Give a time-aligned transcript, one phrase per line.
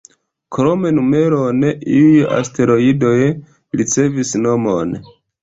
[0.55, 1.59] Krom numeron,
[1.97, 3.13] iuj asteroidoj
[3.83, 4.99] ricevis nomon.